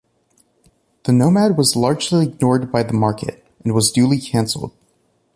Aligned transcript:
The 1.03 1.11
Nomad 1.11 1.55
was 1.59 1.75
largely 1.75 2.25
ignored 2.25 2.71
by 2.71 2.81
the 2.81 2.93
market, 2.93 3.45
and 3.63 3.71
was 3.75 3.91
duly 3.91 4.17
cancelled. 4.19 4.71